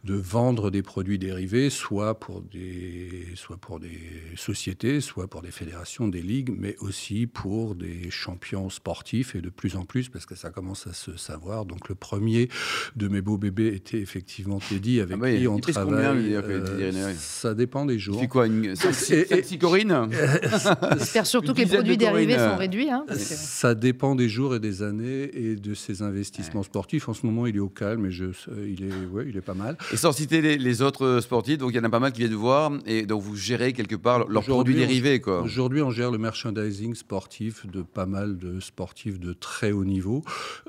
de, 0.03 0.15
vendre 0.15 0.71
des 0.71 0.81
produits 0.81 1.19
dérivés, 1.19 1.69
soit 1.69 2.19
pour, 2.19 2.41
des, 2.41 3.27
soit 3.35 3.57
pour 3.57 3.79
des 3.79 3.99
sociétés, 4.35 4.99
soit 4.99 5.27
pour 5.27 5.43
des 5.43 5.51
fédérations, 5.51 6.07
des 6.07 6.23
ligues, 6.23 6.53
mais 6.57 6.75
aussi 6.79 7.27
pour 7.27 7.75
des 7.75 8.09
champions 8.09 8.69
sportifs, 8.71 9.35
et 9.35 9.41
de 9.41 9.49
plus 9.49 9.75
en 9.75 9.85
plus, 9.85 10.09
parce 10.09 10.25
que 10.25 10.35
ça 10.35 10.49
commence 10.49 10.87
à 10.87 10.93
se 10.93 11.15
savoir. 11.17 11.65
Donc, 11.65 11.87
le 11.87 11.95
premier 11.95 12.46
de 12.95 13.07
mes 13.07 13.21
beaux 13.21 13.37
bébés 13.37 13.73
était 13.75 13.99
effectivement 13.99 14.59
Teddy, 14.59 15.01
avec 15.01 15.17
ah 15.21 15.31
qui 15.31 15.47
on 15.47 15.59
travaille. 15.59 16.35
Euh, 16.35 17.13
ça 17.17 17.53
dépend 17.53 17.85
des 17.85 17.99
jours. 17.99 18.19
C'est 18.19 18.27
quoi 18.27 18.47
une 18.47 18.73
Corinne 19.59 20.09
J'espère 20.97 21.25
surtout 21.25 21.53
que 21.53 21.59
les 21.59 21.65
produits 21.65 21.97
dérivés 21.97 22.37
sont 22.37 22.57
réduits. 22.57 22.89
Hein, 22.89 23.05
ça 23.15 23.75
dépend 23.75 24.15
des 24.15 24.29
jours 24.29 24.55
et 24.55 24.59
des 24.59 24.83
années 24.83 25.29
et 25.33 25.55
de 25.55 25.73
ses 25.73 26.01
investissements 26.01 26.63
sportifs. 26.63 27.09
En 27.09 27.13
ce 27.13 27.25
moment, 27.25 27.47
il 27.47 27.55
est 27.55 27.59
au 27.59 27.69
calme 27.69 28.05
et 28.05 28.11
je, 28.11 28.25
il, 28.65 28.83
est, 28.83 29.05
ouais, 29.11 29.25
il 29.27 29.37
est 29.37 29.41
pas 29.41 29.53
mal. 29.53 29.77
Et 29.91 29.97
sans 29.97 30.11
citer 30.11 30.41
les, 30.57 30.81
autres 30.81 31.21
sportifs, 31.21 31.57
donc 31.57 31.71
il 31.71 31.77
y 31.77 31.79
en 31.79 31.83
a 31.83 31.89
pas 31.89 31.99
mal 31.99 32.11
qui 32.11 32.19
viennent 32.19 32.35
voir 32.35 32.71
et 32.85 33.07
donc 33.07 33.23
vous 33.23 33.35
gérez 33.35 33.73
quelque 33.73 33.95
part 33.95 34.27
leurs 34.27 34.43
produits 34.43 34.75
dérivés. 34.75 35.21
Aujourd'hui, 35.25 35.81
on 35.81 35.89
gère 35.89 36.11
le 36.11 36.17
merchandising 36.17 36.93
sportif 36.93 37.65
de 37.65 37.81
pas 37.81 38.05
mal 38.05 38.37
de 38.37 38.59
sportifs 38.59 39.19
de 39.19 39.33
très 39.33 39.71
haut 39.71 39.85
niveau. 39.85 40.23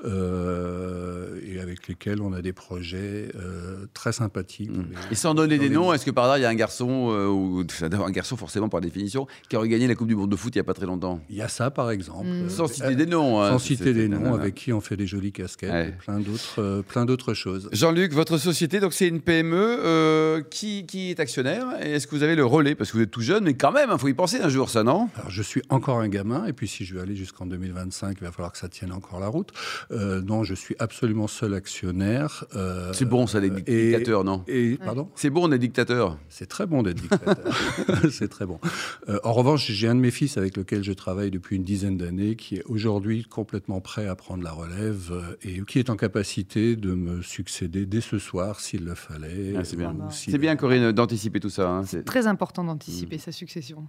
Euh, 0.05 1.39
et 1.45 1.59
avec 1.59 1.68
avec 1.69 1.87
lesquels 1.87 2.21
on 2.21 2.33
a 2.33 2.41
des 2.41 2.53
projets 2.53 3.29
euh, 3.35 3.85
très 3.93 4.11
sympathiques. 4.11 4.71
Mmh. 4.71 5.11
Et 5.11 5.15
sans 5.15 5.33
donner 5.33 5.57
des 5.57 5.69
noms, 5.69 5.93
est-ce 5.93 6.05
que 6.05 6.11
par 6.11 6.25
hasard 6.25 6.37
il 6.37 6.41
y 6.41 6.45
a 6.45 6.49
un 6.49 6.55
garçon, 6.55 7.09
euh, 7.11 7.27
ou 7.27 7.63
un 7.81 8.11
garçon 8.11 8.35
forcément 8.35 8.69
par 8.69 8.81
définition, 8.81 9.27
qui 9.49 9.55
a 9.55 9.67
gagné 9.67 9.87
la 9.87 9.95
Coupe 9.95 10.07
du 10.07 10.15
Monde 10.15 10.31
de 10.31 10.35
foot 10.35 10.53
il 10.55 10.57
n'y 10.57 10.61
a 10.61 10.65
pas 10.65 10.73
très 10.73 10.85
longtemps? 10.85 11.21
Il 11.29 11.35
y 11.35 11.41
a 11.41 11.47
ça 11.47 11.71
par 11.71 11.91
exemple. 11.91 12.27
Mmh. 12.27 12.49
Sans 12.49 12.67
citer 12.67 12.95
des 12.95 13.05
noms. 13.05 13.41
Hein, 13.41 13.51
sans 13.51 13.59
citer 13.59 13.93
des 13.93 14.07
noms, 14.07 14.33
avec 14.33 14.55
qui 14.55 14.73
on 14.73 14.81
fait 14.81 14.97
des 14.97 15.07
jolies 15.07 15.31
casquettes 15.31 15.89
et 15.89 15.91
plein 15.91 16.19
d'autres, 16.19 16.59
euh, 16.59 16.81
plein 16.81 17.05
d'autres 17.05 17.33
choses. 17.33 17.69
Jean-Luc, 17.71 18.13
votre 18.13 18.37
société, 18.37 18.79
donc 18.79 18.93
c'est 18.93 19.07
une 19.07 19.21
PME 19.21 20.43
qui, 20.49 20.85
qui, 20.85 21.11
est 21.11 21.19
actionnaire. 21.19 21.65
Est-ce 21.81 22.07
que 22.07 22.15
vous 22.15 22.23
avez 22.23 22.35
le 22.35 22.45
relais? 22.45 22.75
Parce 22.75 22.91
que 22.91 22.97
vous 22.97 23.03
êtes 23.03 23.11
tout 23.11 23.21
jeune, 23.21 23.43
mais 23.43 23.53
quand 23.53 23.71
même, 23.71 23.89
il 23.91 23.99
faut 23.99 24.07
y 24.07 24.13
penser 24.13 24.39
un 24.41 24.49
jour, 24.49 24.69
ça, 24.69 24.83
non? 24.83 25.09
Alors 25.15 25.29
je 25.29 25.41
suis 25.41 25.61
encore 25.69 25.99
un 25.99 26.09
gamin, 26.09 26.45
et 26.45 26.53
puis 26.53 26.67
si 26.67 26.85
je 26.85 26.95
veux 26.95 27.01
aller 27.01 27.15
jusqu'en 27.15 27.45
2025, 27.45 28.17
il 28.19 28.23
va 28.23 28.31
falloir 28.31 28.51
que 28.51 28.57
ça 28.57 28.69
tienne 28.69 28.91
encore 28.91 29.19
la 29.19 29.27
route. 29.27 29.51
non, 29.91 30.43
je 30.43 30.55
suis 30.55 30.75
absolument 30.79 31.27
seul 31.27 31.48
actionnaire. 31.53 32.45
Euh, 32.55 32.91
c'est 32.93 33.05
bon, 33.05 33.27
ça, 33.27 33.39
d'être 33.39 33.55
dictateur, 33.55 34.23
non 34.23 34.43
et, 34.47 34.77
Pardon 34.77 35.09
C'est 35.15 35.29
bon 35.29 35.47
d'être 35.47 35.61
dictateur. 35.61 36.17
C'est 36.29 36.47
très 36.47 36.65
bon 36.65 36.83
d'être 36.83 37.01
dictateur. 37.01 37.37
c'est 38.11 38.27
très 38.27 38.45
bon. 38.45 38.59
Euh, 39.07 39.19
en 39.23 39.33
revanche, 39.33 39.69
j'ai 39.71 39.87
un 39.87 39.95
de 39.95 39.99
mes 39.99 40.11
fils 40.11 40.37
avec 40.37 40.57
lequel 40.57 40.83
je 40.83 40.93
travaille 40.93 41.31
depuis 41.31 41.55
une 41.55 41.63
dizaine 41.63 41.97
d'années 41.97 42.35
qui 42.35 42.55
est 42.55 42.63
aujourd'hui 42.65 43.23
complètement 43.23 43.81
prêt 43.81 44.07
à 44.07 44.15
prendre 44.15 44.43
la 44.43 44.51
relève 44.51 45.11
euh, 45.11 45.35
et 45.43 45.61
qui 45.65 45.79
est 45.79 45.89
en 45.89 45.95
capacité 45.95 46.75
de 46.75 46.93
me 46.93 47.21
succéder 47.21 47.85
dès 47.85 48.01
ce 48.01 48.19
soir 48.19 48.59
s'il 48.59 48.85
le 48.85 48.95
fallait. 48.95 49.53
Ah, 49.57 49.63
c'est 49.63 49.77
bien. 49.77 49.95
c'est 50.09 50.37
bien, 50.37 50.55
Corinne, 50.55 50.91
d'anticiper 50.91 51.39
tout 51.39 51.49
ça. 51.49 51.69
Hein, 51.69 51.83
c'est 51.85 52.05
très 52.05 52.27
important 52.27 52.63
d'anticiper 52.63 53.17
mm. 53.17 53.19
sa 53.19 53.31
succession. 53.31 53.85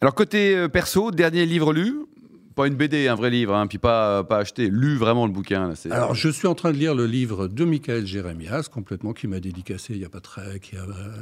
Alors, 0.00 0.14
côté 0.14 0.68
perso, 0.68 1.10
dernier 1.10 1.44
livre 1.44 1.72
lu, 1.72 2.06
pas 2.58 2.66
une 2.66 2.74
BD, 2.74 3.06
un 3.06 3.14
vrai 3.14 3.30
livre, 3.30 3.54
hein, 3.54 3.68
puis 3.68 3.78
pas, 3.78 4.24
pas 4.24 4.38
acheté, 4.38 4.68
lu 4.68 4.96
vraiment 4.96 5.26
le 5.26 5.32
bouquin. 5.32 5.72
Alors, 5.92 6.16
je 6.16 6.28
suis 6.28 6.48
en 6.48 6.56
train 6.56 6.72
de 6.72 6.76
lire 6.76 6.92
le 6.92 7.06
livre 7.06 7.46
de 7.46 7.64
Michael 7.64 8.04
Jérémias, 8.04 8.68
complètement, 8.68 9.12
qui 9.12 9.28
m'a 9.28 9.38
dédicacé 9.38 9.92
il 9.92 10.00
n'y 10.00 10.04
a, 10.04 10.08
pas 10.08 10.20
très, 10.20 10.60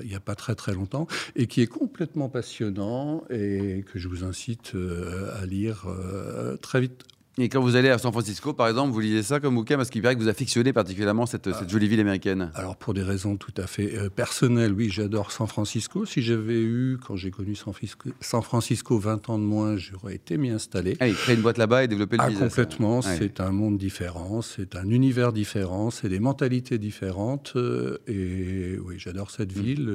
y 0.02 0.14
a 0.14 0.20
pas 0.20 0.34
très 0.34 0.54
très 0.54 0.72
longtemps, 0.72 1.06
et 1.34 1.46
qui 1.46 1.60
est 1.60 1.66
complètement 1.66 2.30
passionnant, 2.30 3.22
et 3.28 3.84
que 3.92 3.98
je 3.98 4.08
vous 4.08 4.24
incite 4.24 4.72
euh, 4.76 5.30
à 5.38 5.44
lire 5.44 5.84
euh, 5.88 6.56
très 6.56 6.80
vite. 6.80 7.04
Et 7.38 7.50
quand 7.50 7.60
vous 7.60 7.76
allez 7.76 7.90
à 7.90 7.98
San 7.98 8.12
Francisco, 8.12 8.54
par 8.54 8.66
exemple, 8.66 8.92
vous 8.92 9.00
lisez 9.00 9.22
ça 9.22 9.40
comme 9.40 9.56
bouquin 9.56 9.76
parce 9.76 9.90
qu'il 9.90 10.00
paraît 10.00 10.14
que 10.16 10.20
vous 10.20 10.28
affectionnez 10.28 10.72
particulièrement 10.72 11.26
cette, 11.26 11.52
cette 11.52 11.68
jolie 11.68 11.86
ville 11.86 12.00
américaine. 12.00 12.50
Alors, 12.54 12.76
pour 12.76 12.94
des 12.94 13.02
raisons 13.02 13.36
tout 13.36 13.52
à 13.58 13.66
fait 13.66 13.94
euh, 13.94 14.08
personnelles, 14.08 14.72
oui, 14.72 14.88
j'adore 14.90 15.30
San 15.30 15.46
Francisco. 15.46 16.06
Si 16.06 16.22
j'avais 16.22 16.62
eu, 16.62 16.98
quand 17.06 17.14
j'ai 17.14 17.30
connu 17.30 17.54
San 17.54 17.74
Francisco, 17.74 18.08
San 18.20 18.40
Francisco, 18.40 18.98
20 18.98 19.28
ans 19.28 19.38
de 19.38 19.44
moins, 19.44 19.76
j'aurais 19.76 20.14
été 20.14 20.38
m'y 20.38 20.48
installer. 20.48 20.96
Ah, 20.98 21.10
créer 21.10 21.36
une 21.36 21.42
boîte 21.42 21.58
là-bas 21.58 21.84
et 21.84 21.88
développer 21.88 22.16
le 22.16 22.22
ah, 22.22 22.28
business. 22.28 22.48
Complètement. 22.54 23.02
C'est 23.02 23.40
un 23.40 23.52
monde 23.52 23.76
différent, 23.76 24.40
c'est 24.40 24.74
un 24.74 24.88
univers 24.88 25.34
différent, 25.34 25.90
c'est 25.90 26.08
des 26.08 26.20
mentalités 26.20 26.78
différentes. 26.78 27.52
Euh, 27.56 27.98
et 28.06 28.78
oui, 28.78 28.94
j'adore 28.96 29.30
cette 29.30 29.54
mm. 29.54 29.60
ville. 29.60 29.86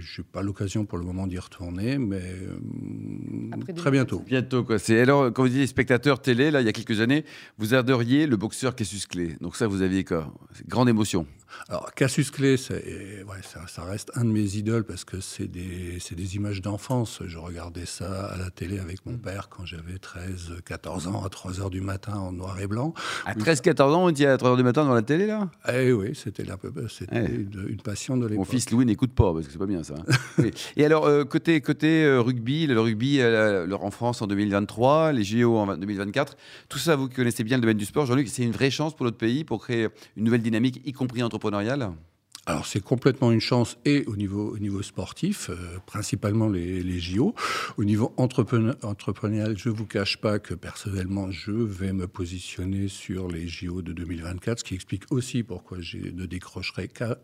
Je 0.00 0.20
n'ai 0.20 0.26
pas 0.32 0.42
l'occasion 0.42 0.84
pour 0.84 0.98
le 0.98 1.04
moment 1.04 1.28
d'y 1.28 1.38
retourner, 1.38 1.98
mais 1.98 2.22
euh, 2.22 3.72
très 3.76 3.92
bientôt. 3.92 4.20
Bientôt, 4.26 4.64
quoi. 4.64 4.78
Alors, 4.90 5.32
quand 5.32 5.44
vous 5.44 5.48
dites 5.48 5.68
spectateurs 5.68 6.20
télé, 6.20 6.50
là, 6.50 6.60
il 6.60 6.66
y 6.66 6.68
a 6.68 6.71
quelques 6.72 7.00
années, 7.00 7.24
vous 7.58 7.74
adoriez 7.74 8.26
le 8.26 8.36
boxeur 8.36 8.74
Cassius 8.74 9.06
Clay. 9.06 9.36
Donc 9.40 9.56
ça, 9.56 9.66
vous 9.66 9.82
aviez 9.82 10.04
quoi? 10.04 10.32
Grande 10.66 10.88
émotion. 10.88 11.26
Alors, 11.68 11.92
Cassius 11.94 12.30
Clay, 12.30 12.56
ouais, 12.70 13.42
ça, 13.42 13.60
ça, 13.66 13.84
reste 13.84 14.10
un 14.14 14.24
de 14.24 14.30
mes 14.30 14.56
idoles 14.56 14.84
parce 14.84 15.04
que 15.04 15.20
c'est 15.20 15.46
des, 15.46 15.98
des, 16.10 16.36
images 16.36 16.60
d'enfance. 16.62 17.20
Je 17.24 17.38
regardais 17.38 17.86
ça 17.86 18.26
à 18.26 18.36
la 18.36 18.50
télé 18.50 18.78
avec 18.78 19.04
mon 19.06 19.16
père 19.16 19.48
quand 19.48 19.64
j'avais 19.64 19.98
13, 19.98 20.56
14 20.64 21.08
ans, 21.08 21.24
à 21.24 21.28
3 21.28 21.52
h 21.52 21.70
du 21.70 21.80
matin 21.80 22.14
en 22.14 22.32
noir 22.32 22.60
et 22.60 22.66
blanc. 22.66 22.94
À 23.26 23.34
13, 23.34 23.60
14 23.60 23.94
ans, 23.94 24.04
on 24.04 24.08
était 24.08 24.26
à 24.26 24.36
3 24.36 24.54
h 24.54 24.56
du 24.56 24.62
matin 24.62 24.84
dans 24.84 24.94
la 24.94 25.02
télé, 25.02 25.26
là? 25.26 25.48
Eh 25.72 25.92
oui, 25.92 26.12
c'était 26.14 26.42
une, 26.42 27.82
passion 27.82 28.16
de 28.16 28.26
l'époque. 28.26 28.38
Mon 28.38 28.44
fils 28.44 28.70
Louis 28.70 28.84
n'écoute 28.84 29.12
pas 29.12 29.32
parce 29.32 29.46
que 29.46 29.52
c'est 29.52 29.58
pas 29.58 29.66
bien 29.66 29.82
ça. 29.82 29.94
et, 30.76 30.84
alors, 30.84 31.06
euh, 31.06 31.24
côté, 31.24 31.60
côté 31.60 32.04
euh, 32.04 32.20
rugby, 32.20 32.66
le 32.66 32.80
rugby 32.80 33.20
euh, 33.20 33.66
en 33.72 33.90
France 33.90 34.22
en 34.22 34.26
2023, 34.26 35.12
les 35.12 35.24
JO 35.24 35.56
en 35.56 35.76
2024, 35.76 36.36
tout 36.68 36.78
ça, 36.78 36.96
vous 36.96 37.08
connaissez 37.08 37.44
bien 37.44 37.56
le 37.56 37.62
domaine 37.62 37.76
du 37.76 37.84
sport, 37.84 38.06
Jean-Luc, 38.06 38.28
c'est 38.28 38.42
une 38.42 38.52
vraie 38.52 38.70
chance 38.70 38.94
pour 38.94 39.04
notre 39.04 39.18
pays 39.18 39.44
pour 39.44 39.62
créer 39.62 39.88
une 40.16 40.24
nouvelle 40.24 40.42
dynamique, 40.42 40.80
y 40.84 40.92
compris 40.92 41.22
entre 41.22 41.38
entrepreneuriale 41.42 42.11
alors 42.44 42.66
c'est 42.66 42.80
complètement 42.80 43.30
une 43.30 43.40
chance 43.40 43.78
et 43.84 44.04
au 44.08 44.16
niveau, 44.16 44.52
au 44.52 44.58
niveau 44.58 44.82
sportif, 44.82 45.48
euh, 45.48 45.54
principalement 45.86 46.48
les, 46.48 46.82
les, 46.82 46.98
JO. 46.98 47.36
Au 47.76 47.84
niveau 47.84 48.12
entrepreneurial, 48.16 49.56
je 49.56 49.68
ne 49.68 49.74
vous 49.74 49.86
cache 49.86 50.16
pas 50.20 50.40
que 50.40 50.54
personnellement, 50.54 51.30
je 51.30 51.52
vais 51.52 51.92
me 51.92 52.08
positionner 52.08 52.88
sur 52.88 53.28
les 53.28 53.46
JO 53.46 53.80
de 53.80 53.92
2024, 53.92 54.58
ce 54.58 54.64
qui 54.64 54.74
explique 54.74 55.04
aussi 55.10 55.44
pourquoi 55.44 55.78
je 55.80 55.98
ne 55.98 56.26
décrocherai 56.26 56.88
qu'à 56.88 57.16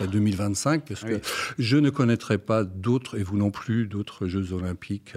2025, 0.00 0.86
parce 0.88 1.04
que 1.04 1.20
je 1.58 1.76
ne 1.76 1.90
connaîtrai 1.90 2.38
pas 2.38 2.64
d'autres, 2.64 3.18
et 3.18 3.22
vous 3.22 3.36
non 3.36 3.50
plus, 3.50 3.86
d'autres 3.86 4.26
Jeux 4.26 4.54
olympiques 4.54 5.12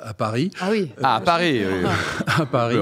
à, 0.00 0.14
Paris. 0.14 0.52
Ah 0.60 0.68
oui. 0.70 0.88
Ah, 1.02 1.16
à 1.16 1.20
Paris. 1.20 1.62
à 2.28 2.46
Paris. 2.46 2.78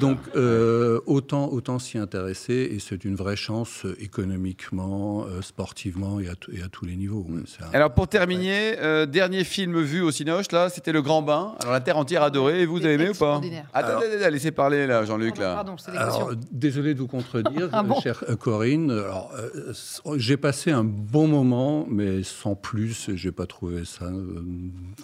Donc 0.00 0.18
euh, 0.34 1.00
autant, 1.06 1.48
autant 1.52 1.78
s'y 1.78 1.96
intéresser, 1.96 2.70
et 2.72 2.80
c'est 2.80 3.04
une 3.04 3.14
vraie 3.14 3.36
chance 3.36 3.86
économiquement, 4.00 5.26
sportivement 5.40 5.59
sportivement 5.60 6.20
et 6.20 6.28
à, 6.28 6.32
et 6.52 6.62
à, 6.62 6.68
tous 6.68 6.86
les 6.86 6.96
niveaux. 6.96 7.26
Alors 7.74 7.92
pour 7.92 8.08
terminer, 8.08 8.78
euh, 8.78 9.04
dernier 9.04 9.44
film 9.44 9.78
vu 9.82 10.00
au 10.00 10.10
Cinoche, 10.10 10.50
là, 10.52 10.70
c'était 10.70 10.90
Le 10.90 11.02
Grand 11.02 11.20
Bain. 11.20 11.54
Alors 11.60 11.74
la 11.74 11.80
terre 11.82 11.98
entière 11.98 12.22
adorée, 12.22 12.62
et 12.62 12.66
vous 12.66 12.78
avez 12.78 12.94
aimé 12.94 13.10
ou 13.10 13.14
pas 13.14 13.42
Attendez, 13.74 14.06
laissez 14.30 14.52
parler 14.52 14.86
là, 14.86 15.04
Jean-Luc. 15.04 15.36
là. 15.36 15.56
Pardon, 15.56 15.76
alors, 15.94 16.32
désolé 16.50 16.94
de 16.94 17.00
vous 17.00 17.08
contredire, 17.08 17.68
ah 17.72 17.84
chère 18.02 18.24
euh, 18.30 18.36
Corinne. 18.36 18.90
Alors, 18.90 19.32
euh, 19.36 20.16
j'ai 20.16 20.38
passé 20.38 20.70
un 20.70 20.84
bon 20.84 21.28
moment, 21.28 21.86
mais 21.90 22.22
sans 22.22 22.54
plus, 22.54 23.10
j'ai 23.14 23.32
pas 23.32 23.46
trouvé 23.46 23.84
ça 23.84 24.10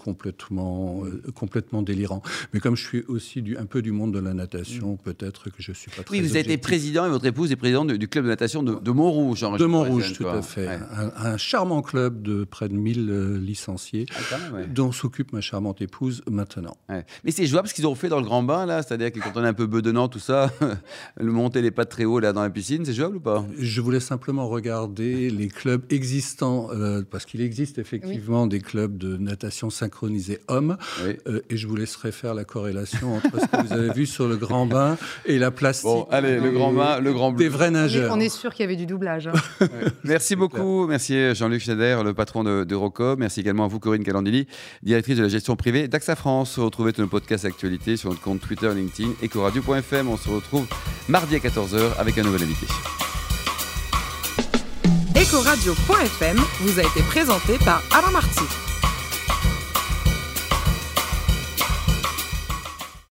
complètement, 0.02 1.02
complètement 1.34 1.82
délirant. 1.82 2.22
Mais 2.54 2.60
comme 2.60 2.76
je 2.76 2.86
suis 2.86 3.04
aussi 3.08 3.42
du, 3.42 3.58
un 3.58 3.66
peu 3.66 3.82
du 3.82 3.92
monde 3.92 4.14
de 4.14 4.20
la 4.20 4.32
natation, 4.32 4.94
mm. 4.94 4.98
peut-être 5.04 5.50
que 5.50 5.58
je 5.58 5.72
suis 5.72 5.90
pas 5.90 6.02
très. 6.02 6.16
Oui, 6.16 6.22
vous 6.22 6.30
avez 6.30 6.40
été 6.40 6.56
président 6.56 7.04
et 7.04 7.10
votre 7.10 7.26
épouse 7.26 7.52
est 7.52 7.56
présidente 7.56 7.92
du 7.92 8.08
club 8.08 8.24
de 8.24 8.30
natation 8.30 8.62
de, 8.62 8.76
de 8.76 8.90
Montrouge. 8.90 9.42
De 9.58 9.66
Montrouge, 9.66 10.14
tout 10.14 10.26
à 10.26 10.40
fait 10.40 10.45
fait. 10.46 10.68
Un, 11.16 11.36
charmant 11.36 11.82
club 11.82 12.22
de 12.22 12.44
près 12.44 12.68
de 12.68 12.74
1000 12.74 13.10
euh, 13.10 13.38
licenciés, 13.38 14.06
ah, 14.32 14.36
dont 14.68 14.92
s'occupe 14.92 15.32
ma 15.32 15.40
charmante 15.40 15.82
épouse 15.82 16.22
maintenant. 16.30 16.76
Mais 16.88 17.30
c'est 17.30 17.46
jouable 17.46 17.68
ce 17.68 17.74
qu'ils 17.74 17.86
ont 17.86 17.94
fait 17.94 18.08
dans 18.08 18.18
le 18.18 18.24
Grand 18.24 18.42
Bain, 18.42 18.66
là 18.66 18.82
C'est-à-dire 18.82 19.12
que 19.12 19.20
quand 19.20 19.32
on 19.34 19.44
est 19.44 19.48
un 19.48 19.54
peu 19.54 19.66
bedonnant, 19.66 20.08
tout 20.08 20.18
ça, 20.18 20.50
le 21.20 21.32
monter 21.32 21.62
les 21.62 21.70
pattes 21.70 21.90
très 21.90 22.04
haut 22.04 22.20
là 22.20 22.32
dans 22.32 22.42
la 22.42 22.50
piscine, 22.50 22.84
c'est 22.84 22.94
jouable 22.94 23.16
ou 23.16 23.20
pas? 23.20 23.44
Je 23.58 23.80
voulais 23.80 24.00
simplement 24.00 24.48
regarder 24.48 25.30
les 25.30 25.48
clubs 25.48 25.82
existants, 25.90 26.68
euh, 26.72 27.02
parce 27.08 27.26
qu'il 27.26 27.40
existe 27.40 27.78
effectivement 27.78 28.46
des 28.46 28.60
clubs 28.60 28.96
de 28.96 29.16
natation 29.16 29.70
synchronisée 29.70 30.38
hommes, 30.48 30.76
euh, 31.02 31.40
et 31.50 31.56
je 31.56 31.66
vous 31.66 31.76
laisserai 31.76 32.12
faire 32.12 32.34
la 32.34 32.44
corrélation 32.44 33.16
entre 33.16 33.40
ce 33.40 33.46
que 33.46 33.66
vous 33.66 33.72
avez 33.72 33.92
vu 33.92 34.06
sur 34.06 34.28
le 34.28 34.36
Grand 34.36 34.66
Bain 34.66 34.96
et 35.24 35.38
la 35.38 35.50
plastique. 35.50 35.86
Bon, 35.86 36.06
allez, 36.10 36.38
le 36.38 36.50
Grand 36.50 36.72
Bain, 36.72 37.00
le 37.00 37.12
Grand 37.12 37.32
Des 37.32 37.48
vrais 37.48 37.70
nageurs. 37.70 38.12
On 38.14 38.20
est, 38.20 38.28
sûr 38.28 38.52
qu'il 38.54 38.64
y 38.64 38.66
avait 38.66 38.76
du 38.76 38.86
doublage. 38.86 39.28
Hein. 39.28 39.66
Merci 40.04 40.35
beaucoup. 40.36 40.86
Merci 40.86 41.34
Jean-Luc 41.34 41.60
Schneider, 41.60 42.04
le 42.04 42.14
patron 42.14 42.44
d'Eurocom. 42.64 43.18
Merci 43.18 43.40
également 43.40 43.64
à 43.64 43.68
vous, 43.68 43.80
Corinne 43.80 44.04
Calandili, 44.04 44.46
directrice 44.82 45.16
de 45.16 45.22
la 45.22 45.28
gestion 45.28 45.56
privée 45.56 45.88
d'AXA 45.88 46.16
France. 46.16 46.58
Retrouvez 46.58 46.92
tous 46.92 47.02
nos 47.02 47.08
podcasts 47.08 47.44
actualités 47.44 47.96
sur 47.96 48.10
notre 48.10 48.22
compte 48.22 48.40
Twitter, 48.40 48.70
LinkedIn, 48.74 49.10
Ecoradio.fm. 49.22 50.08
On 50.08 50.16
se 50.16 50.28
retrouve 50.28 50.66
mardi 51.08 51.36
à 51.36 51.38
14h 51.38 51.98
avec 51.98 52.18
un 52.18 52.22
nouvel 52.22 52.42
invité. 52.42 52.66
Ecoradio.fm 55.16 56.38
vous 56.60 56.78
a 56.78 56.82
été 56.82 57.00
présenté 57.08 57.58
par 57.64 57.82
Alain 57.92 58.10
Marty. 58.10 58.75